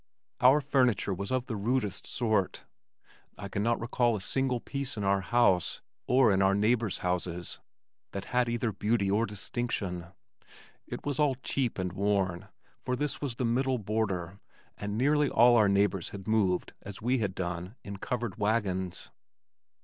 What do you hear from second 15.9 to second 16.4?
had